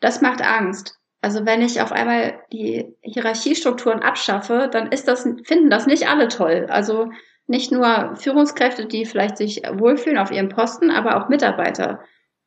[0.00, 0.98] Das macht Angst.
[1.20, 6.26] Also wenn ich auf einmal die Hierarchiestrukturen abschaffe, dann ist das, finden das nicht alle
[6.26, 6.66] toll.
[6.68, 7.10] Also
[7.46, 12.00] nicht nur Führungskräfte, die vielleicht sich wohlfühlen auf ihrem Posten, aber auch Mitarbeiter,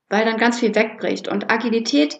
[0.09, 1.29] weil dann ganz viel wegbricht.
[1.29, 2.19] Und Agilität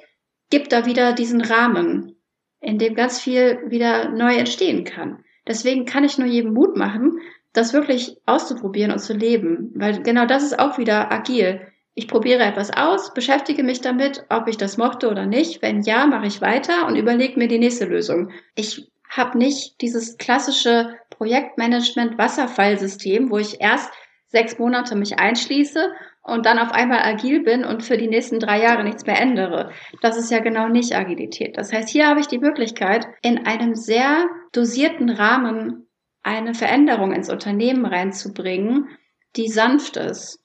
[0.50, 2.16] gibt da wieder diesen Rahmen,
[2.62, 5.26] in dem ganz viel wieder neu entstehen kann.
[5.48, 7.20] Deswegen kann ich nur jedem Mut machen,
[7.54, 11.62] das wirklich auszuprobieren und zu leben, weil genau das ist auch wieder agil.
[11.96, 15.64] Ich probiere etwas aus, beschäftige mich damit, ob ich das mochte oder nicht.
[15.64, 18.30] Wenn ja, mache ich weiter und überlege mir die nächste Lösung.
[18.54, 23.90] Ich habe nicht dieses klassische Projektmanagement-Wasserfallsystem, wo ich erst
[24.28, 25.90] sechs Monate mich einschließe
[26.28, 29.72] und dann auf einmal agil bin und für die nächsten drei Jahre nichts mehr ändere.
[30.02, 31.58] Das ist ja genau nicht Agilität.
[31.58, 35.88] Das heißt, hier habe ich die Möglichkeit, in einem sehr dosierten Rahmen
[36.22, 38.90] eine Veränderung ins Unternehmen reinzubringen,
[39.36, 40.44] die sanft ist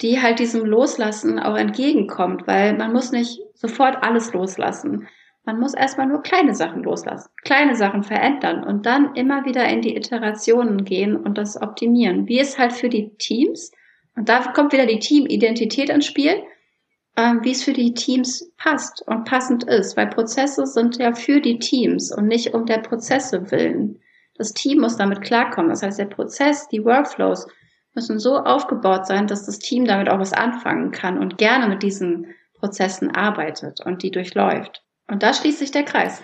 [0.00, 5.08] die halt diesem Loslassen auch entgegenkommt, weil man muss nicht sofort alles loslassen.
[5.44, 9.80] Man muss erstmal nur kleine Sachen loslassen, kleine Sachen verändern und dann immer wieder in
[9.80, 12.26] die Iterationen gehen und das optimieren.
[12.26, 13.70] Wie es halt für die Teams,
[14.16, 16.42] und da kommt wieder die Teamidentität ins Spiel,
[17.16, 21.40] ähm, wie es für die Teams passt und passend ist, weil Prozesse sind ja für
[21.40, 24.00] die Teams und nicht um der Prozesse willen.
[24.34, 25.70] Das Team muss damit klarkommen.
[25.70, 27.46] Das heißt, der Prozess, die Workflows
[27.94, 31.82] müssen so aufgebaut sein, dass das Team damit auch was anfangen kann und gerne mit
[31.82, 32.26] diesen
[32.58, 34.82] Prozessen arbeitet und die durchläuft.
[35.08, 36.22] Und da schließt sich der Kreis.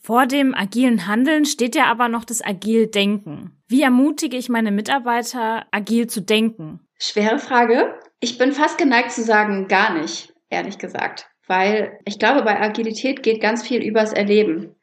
[0.00, 3.62] Vor dem agilen Handeln steht ja aber noch das agil Denken.
[3.68, 6.80] Wie ermutige ich meine Mitarbeiter, agil zu denken?
[7.04, 7.98] Schwere Frage.
[8.20, 11.26] Ich bin fast geneigt zu sagen, gar nicht, ehrlich gesagt.
[11.48, 14.76] Weil ich glaube, bei Agilität geht ganz viel übers Erleben.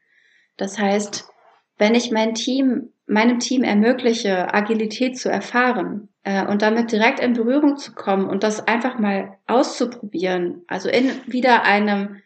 [0.57, 1.29] Das heißt,
[1.77, 7.31] wenn ich mein Team, meinem Team ermögliche, Agilität zu erfahren, äh, und damit direkt in
[7.31, 12.21] Berührung zu kommen und das einfach mal auszuprobieren, also in wieder einem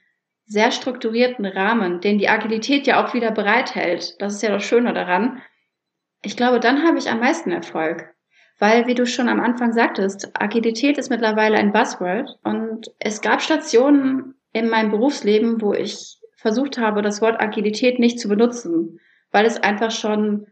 [0.45, 4.19] sehr strukturierten Rahmen, den die Agilität ja auch wieder bereithält.
[4.19, 5.39] Das ist ja das Schöne daran.
[6.23, 8.12] Ich glaube, dann habe ich am meisten Erfolg.
[8.63, 13.41] Weil, wie du schon am Anfang sagtest, Agilität ist mittlerweile ein Buzzword und es gab
[13.41, 19.01] Stationen in meinem Berufsleben, wo ich versucht habe, das Wort Agilität nicht zu benutzen,
[19.33, 20.47] weil es einfach schon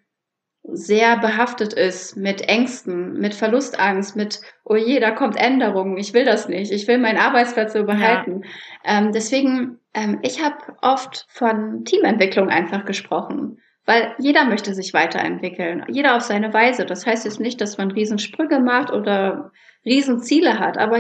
[0.62, 6.26] sehr behaftet ist mit Ängsten, mit Verlustangst, mit, oh je, da kommt Änderung, ich will
[6.26, 8.44] das nicht, ich will meinen Arbeitsplatz so behalten.
[8.84, 8.98] Ja.
[8.98, 15.84] Ähm, deswegen, ähm, ich habe oft von Teamentwicklung einfach gesprochen, weil jeder möchte sich weiterentwickeln,
[15.90, 16.86] jeder auf seine Weise.
[16.86, 19.52] Das heißt jetzt nicht, dass man Riesensprünge macht oder
[19.84, 21.00] Riesenziele hat, aber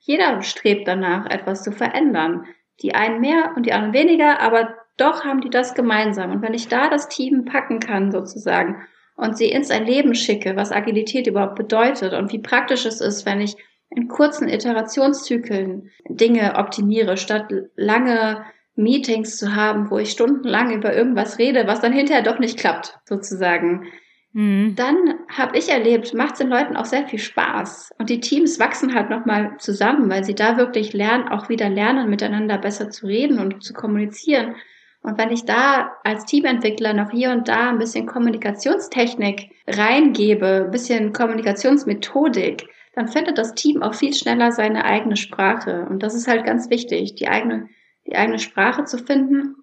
[0.00, 2.44] jeder strebt danach, etwas zu verändern.
[2.82, 6.30] Die einen mehr und die anderen weniger, aber doch haben die das gemeinsam.
[6.30, 10.72] Und wenn ich da das Team packen kann, sozusagen, und sie ins Erleben schicke, was
[10.72, 13.56] Agilität überhaupt bedeutet und wie praktisch es ist, wenn ich
[13.88, 18.44] in kurzen Iterationszyklen Dinge optimiere, statt lange
[18.76, 22.98] Meetings zu haben, wo ich stundenlang über irgendwas rede, was dann hinterher doch nicht klappt,
[23.04, 23.86] sozusagen.
[24.32, 24.74] Mhm.
[24.76, 27.94] Dann habe ich erlebt, macht es den Leuten auch sehr viel Spaß.
[27.98, 32.10] Und die Teams wachsen halt nochmal zusammen, weil sie da wirklich lernen, auch wieder lernen,
[32.10, 34.54] miteinander besser zu reden und zu kommunizieren.
[35.02, 40.70] Und wenn ich da als Teamentwickler noch hier und da ein bisschen Kommunikationstechnik reingebe, ein
[40.70, 45.86] bisschen Kommunikationsmethodik, dann findet das Team auch viel schneller seine eigene Sprache.
[45.88, 47.68] Und das ist halt ganz wichtig, die eigene,
[48.06, 49.56] die eigene Sprache zu finden,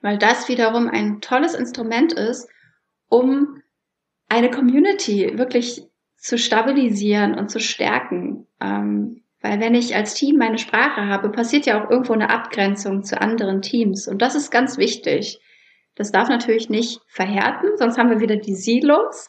[0.00, 2.48] weil das wiederum ein tolles Instrument ist,
[3.08, 3.62] um
[4.28, 5.82] eine Community wirklich
[6.16, 8.46] zu stabilisieren und zu stärken.
[8.60, 13.02] Ähm, weil wenn ich als Team meine Sprache habe, passiert ja auch irgendwo eine Abgrenzung
[13.02, 14.08] zu anderen Teams.
[14.08, 15.38] Und das ist ganz wichtig.
[15.94, 19.28] Das darf natürlich nicht verhärten, sonst haben wir wieder die Silos.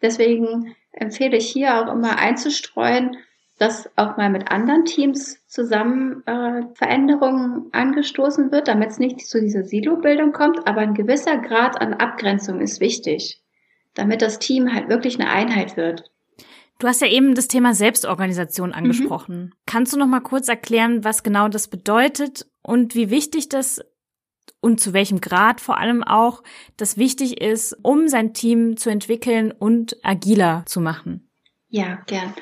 [0.00, 3.16] Deswegen empfehle ich hier auch immer einzustreuen,
[3.58, 9.40] dass auch mal mit anderen Teams zusammen äh, Veränderungen angestoßen wird, damit es nicht zu
[9.40, 10.66] dieser Silo-Bildung kommt.
[10.66, 13.42] Aber ein gewisser Grad an Abgrenzung ist wichtig.
[13.94, 16.10] damit das Team halt wirklich eine Einheit wird.
[16.78, 18.74] Du hast ja eben das Thema Selbstorganisation mhm.
[18.74, 19.36] angesprochen.
[19.36, 19.52] Mhm.
[19.64, 23.80] Kannst du noch mal kurz erklären, was genau das bedeutet und wie wichtig das
[24.60, 26.42] und zu welchem Grad vor allem auch
[26.76, 31.28] das wichtig ist, um sein Team zu entwickeln und agiler zu machen?
[31.68, 32.34] Ja, gern.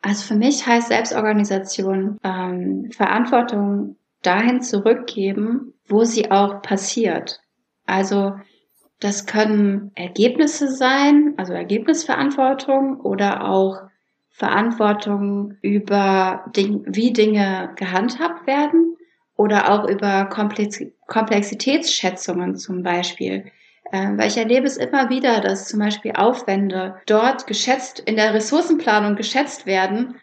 [0.00, 7.40] Also für mich heißt Selbstorganisation ähm, Verantwortung dahin zurückgeben, wo sie auch passiert.
[7.86, 8.34] Also
[9.00, 13.82] das können Ergebnisse sein, also Ergebnisverantwortung oder auch
[14.30, 18.96] Verantwortung über Ding, wie Dinge gehandhabt werden
[19.36, 23.50] oder auch über Komplex Komplexitätsschätzungen zum Beispiel.
[23.92, 28.34] Ähm, weil ich erlebe es immer wieder, dass zum Beispiel Aufwände dort geschätzt, in der
[28.34, 30.16] Ressourcenplanung geschätzt werden,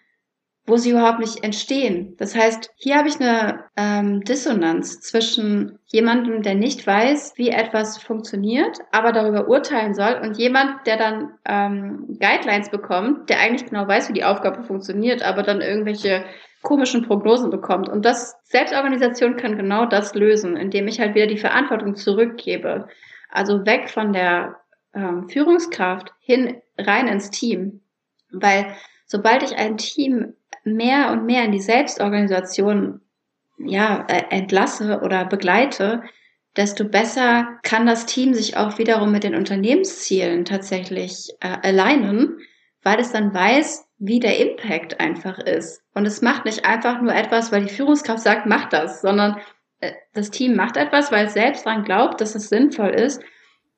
[0.68, 2.16] wo sie überhaupt nicht entstehen.
[2.18, 8.00] Das heißt, hier habe ich eine ähm, Dissonanz zwischen jemandem, der nicht weiß, wie etwas
[8.00, 13.88] funktioniert, aber darüber urteilen soll, und jemand, der dann ähm, Guidelines bekommt, der eigentlich genau
[13.88, 16.24] weiß, wie die Aufgabe funktioniert, aber dann irgendwelche
[16.64, 17.88] komischen Prognosen bekommt.
[17.88, 22.88] Und das Selbstorganisation kann genau das lösen, indem ich halt wieder die Verantwortung zurückgebe.
[23.30, 24.58] Also weg von der
[24.94, 27.82] ähm, Führungskraft hin rein ins Team.
[28.32, 28.68] Weil
[29.06, 30.34] sobald ich ein Team
[30.64, 33.02] mehr und mehr in die Selbstorganisation
[33.58, 36.04] ja, äh, entlasse oder begleite,
[36.56, 42.40] desto besser kann das Team sich auch wiederum mit den Unternehmenszielen tatsächlich äh, alignen,
[42.82, 45.82] weil es dann weiß, wie der Impact einfach ist.
[45.94, 49.38] Und es macht nicht einfach nur etwas, weil die Führungskraft sagt, mach das, sondern
[50.14, 53.22] das Team macht etwas, weil es selbst daran glaubt, dass es sinnvoll ist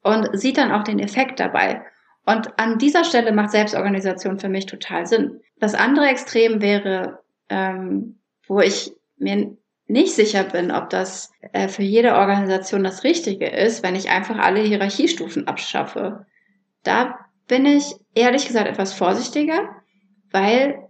[0.04, 1.84] und sieht dann auch den Effekt dabei.
[2.26, 5.40] Und an dieser Stelle macht Selbstorganisation für mich total Sinn.
[5.60, 9.56] Das andere Extrem wäre, ähm, wo ich mir
[9.88, 14.38] nicht sicher bin, ob das äh, für jede Organisation das Richtige ist, wenn ich einfach
[14.38, 16.26] alle Hierarchiestufen abschaffe.
[16.84, 19.70] Da bin ich ehrlich gesagt etwas vorsichtiger,
[20.32, 20.87] weil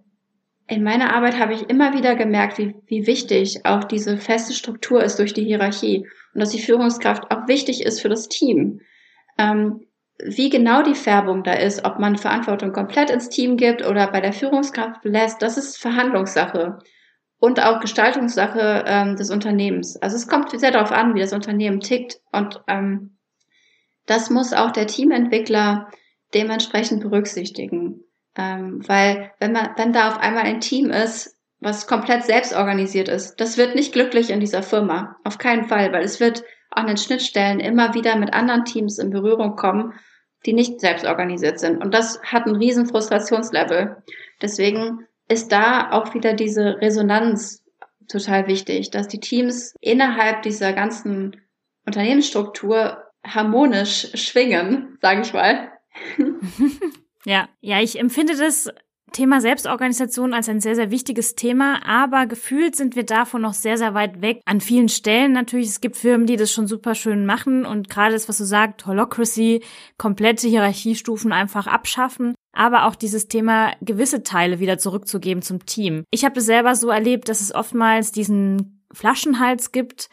[0.68, 5.02] in meiner Arbeit habe ich immer wieder gemerkt, wie, wie wichtig auch diese feste Struktur
[5.02, 8.82] ist durch die Hierarchie und dass die Führungskraft auch wichtig ist für das Team.
[9.38, 9.88] Ähm,
[10.20, 14.20] wie genau die Färbung da ist, ob man Verantwortung komplett ins Team gibt oder bei
[14.20, 16.80] der Führungskraft lässt, das ist Verhandlungssache
[17.40, 19.96] und auch Gestaltungssache ähm, des Unternehmens.
[19.98, 23.18] Also es kommt sehr darauf an, wie das Unternehmen tickt und ähm,
[24.06, 25.90] das muss auch der Teamentwickler
[26.34, 28.04] dementsprechend berücksichtigen.
[28.38, 33.10] Ähm, weil wenn man, wenn da auf einmal ein Team ist, was komplett selbst organisiert
[33.10, 35.18] ist, das wird nicht glücklich in dieser Firma.
[35.24, 39.10] Auf keinen Fall, weil es wird an den Schnittstellen immer wieder mit anderen Teams in
[39.10, 39.94] Berührung kommen,
[40.46, 41.84] die nicht selbst organisiert sind.
[41.84, 43.98] Und das hat einen riesen Frustrationslevel.
[44.42, 47.64] Deswegen ist da auch wieder diese Resonanz
[48.08, 51.42] total wichtig, dass die Teams innerhalb dieser ganzen
[51.86, 55.72] Unternehmensstruktur harmonisch schwingen, sage ich mal.
[57.28, 58.70] ja, ja, ich empfinde das
[59.12, 63.78] Thema Selbstorganisation als ein sehr, sehr wichtiges Thema, aber gefühlt sind wir davon noch sehr,
[63.78, 64.40] sehr weit weg.
[64.46, 68.14] An vielen Stellen natürlich, es gibt Firmen, die das schon super schön machen und gerade
[68.14, 69.62] das, was du sagst, Holocracy,
[69.98, 76.06] komplette Hierarchiestufen einfach abschaffen, aber auch dieses Thema gewisse Teile wieder zurückzugeben zum Team.
[76.12, 80.10] Ich habe das selber so erlebt, dass es oftmals diesen Flaschenhals gibt,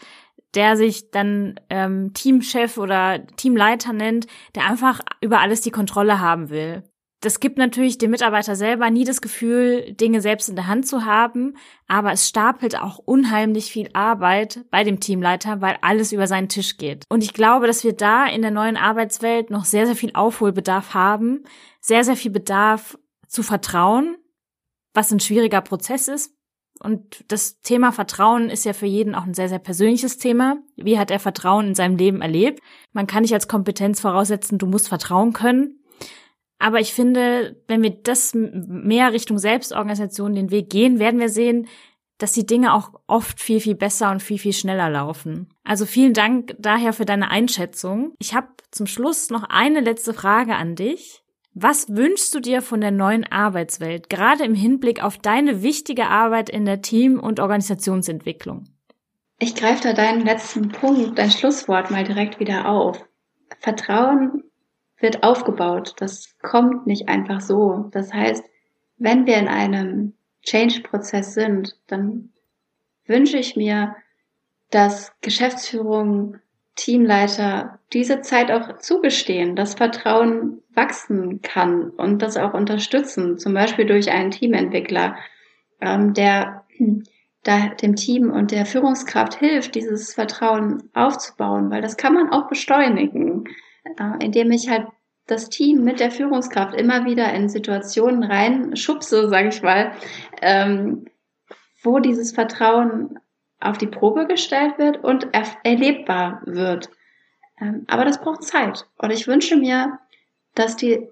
[0.57, 6.49] der sich dann ähm, Teamchef oder Teamleiter nennt, der einfach über alles die Kontrolle haben
[6.51, 6.83] will
[7.25, 11.05] das gibt natürlich dem Mitarbeiter selber nie das Gefühl, Dinge selbst in der Hand zu
[11.05, 11.57] haben,
[11.89, 16.77] aber es stapelt auch unheimlich viel Arbeit bei dem Teamleiter, weil alles über seinen Tisch
[16.77, 17.05] geht.
[17.09, 20.93] Und ich glaube, dass wir da in der neuen Arbeitswelt noch sehr, sehr viel Aufholbedarf
[20.93, 21.45] haben,
[21.81, 24.17] sehr, sehr viel Bedarf zu vertrauen,
[24.93, 26.35] was ein schwieriger Prozess ist.
[26.81, 30.59] Und das Thema Vertrauen ist ja für jeden auch ein sehr, sehr persönliches Thema.
[30.77, 32.61] Wie hat er Vertrauen in seinem Leben erlebt?
[32.93, 35.84] Man kann nicht als Kompetenz voraussetzen, du musst vertrauen können.
[36.65, 41.69] Aber ich finde, wenn wir das mehr Richtung Selbstorganisation den Weg gehen, werden wir sehen,
[42.17, 45.51] dass die Dinge auch oft viel, viel besser und viel, viel schneller laufen.
[45.63, 48.15] Also vielen Dank daher für deine Einschätzung.
[48.19, 51.23] Ich habe zum Schluss noch eine letzte Frage an dich.
[51.53, 56.49] Was wünschst du dir von der neuen Arbeitswelt, gerade im Hinblick auf deine wichtige Arbeit
[56.49, 58.65] in der Team- und Organisationsentwicklung?
[59.39, 63.05] Ich greife da deinen letzten Punkt, dein Schlusswort mal direkt wieder auf.
[63.61, 64.45] Vertrauen
[64.99, 65.95] wird aufgebaut.
[65.99, 67.89] Das kommt nicht einfach so.
[67.93, 68.45] Das heißt,
[68.97, 72.31] wenn wir in einem Change-Prozess sind, dann
[73.07, 73.97] wünsche ich mir,
[74.71, 76.39] dass Geschäftsführung,
[76.77, 83.87] Teamleiter diese Zeit auch zugestehen, dass Vertrauen wachsen kann und das auch unterstützen, zum Beispiel
[83.87, 85.17] durch einen Teamentwickler,
[85.81, 86.65] ähm, der
[87.45, 92.49] da dem Team und der Führungskraft hilft, dieses Vertrauen aufzubauen, weil das kann man auch
[92.49, 93.45] beschleunigen,
[94.21, 94.87] indem ich halt
[95.27, 99.93] das Team mit der Führungskraft immer wieder in Situationen reinschubse, sage ich mal,
[100.43, 101.07] ähm,
[101.83, 103.19] wo dieses Vertrauen
[103.61, 106.91] auf die Probe gestellt wird und er erlebbar wird.
[107.61, 108.87] Ähm, aber das braucht Zeit.
[108.99, 109.99] Und ich wünsche mir,
[110.55, 111.09] dass die,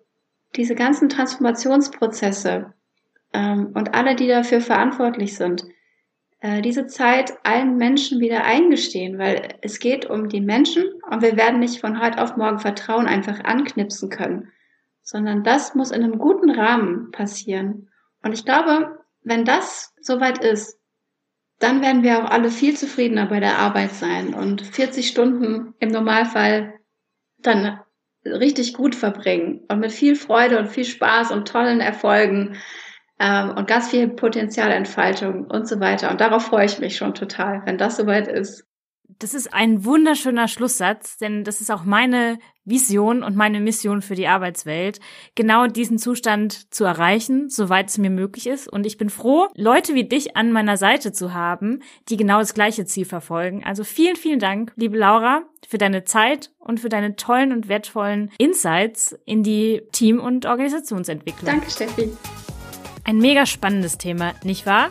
[0.56, 2.72] diese ganzen Transformationsprozesse
[3.32, 5.64] ähm, und alle, die dafür verantwortlich sind,
[6.62, 11.60] diese Zeit allen Menschen wieder eingestehen, weil es geht um die Menschen und wir werden
[11.60, 14.50] nicht von heute auf morgen Vertrauen einfach anknipsen können,
[15.02, 17.90] sondern das muss in einem guten Rahmen passieren.
[18.24, 20.80] Und ich glaube, wenn das soweit ist,
[21.60, 25.90] dann werden wir auch alle viel zufriedener bei der Arbeit sein und 40 Stunden im
[25.90, 26.74] Normalfall
[27.38, 27.78] dann
[28.24, 32.56] richtig gut verbringen und mit viel Freude und viel Spaß und tollen Erfolgen
[33.18, 36.10] ähm, und ganz viel Potenzialentfaltung und so weiter.
[36.10, 38.64] Und darauf freue ich mich schon total, wenn das soweit ist.
[39.18, 44.14] Das ist ein wunderschöner Schlusssatz, denn das ist auch meine Vision und meine Mission für
[44.14, 45.00] die Arbeitswelt,
[45.34, 48.68] genau diesen Zustand zu erreichen, soweit es mir möglich ist.
[48.68, 52.54] Und ich bin froh, Leute wie dich an meiner Seite zu haben, die genau das
[52.54, 53.62] gleiche Ziel verfolgen.
[53.64, 58.30] Also vielen, vielen Dank, liebe Laura, für deine Zeit und für deine tollen und wertvollen
[58.38, 61.46] Insights in die Team- und Organisationsentwicklung.
[61.46, 62.10] Danke, Steffi.
[63.04, 64.90] Ein mega spannendes Thema, nicht wahr?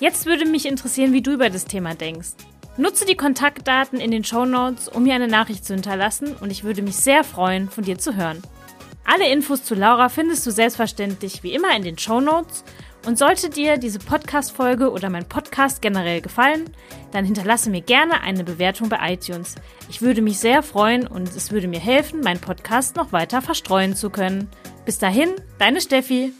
[0.00, 2.30] Jetzt würde mich interessieren, wie du über das Thema denkst.
[2.78, 6.64] Nutze die Kontaktdaten in den Show Notes, um mir eine Nachricht zu hinterlassen und ich
[6.64, 8.42] würde mich sehr freuen, von dir zu hören.
[9.04, 12.64] Alle Infos zu Laura findest du selbstverständlich wie immer in den Show Notes
[13.06, 16.70] und sollte dir diese Podcast-Folge oder mein Podcast generell gefallen,
[17.12, 19.54] dann hinterlasse mir gerne eine Bewertung bei iTunes.
[19.88, 23.94] Ich würde mich sehr freuen und es würde mir helfen, meinen Podcast noch weiter verstreuen
[23.94, 24.48] zu können.
[24.84, 26.32] Bis dahin, deine Steffi.